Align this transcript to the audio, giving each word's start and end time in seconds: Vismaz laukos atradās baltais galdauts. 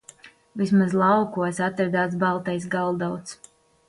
Vismaz 0.59 0.95
laukos 1.01 1.59
atradās 1.65 2.15
baltais 2.23 2.65
galdauts. 2.77 3.37